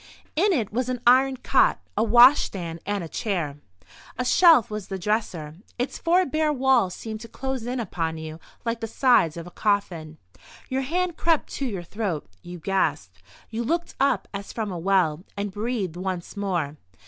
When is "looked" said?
13.63-13.93